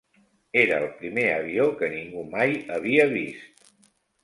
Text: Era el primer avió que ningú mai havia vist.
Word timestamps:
Era 0.61 0.79
el 0.83 0.87
primer 1.01 1.25
avió 1.33 1.67
que 1.83 1.91
ningú 1.97 2.25
mai 2.33 2.59
havia 2.79 3.09
vist. 3.15 3.65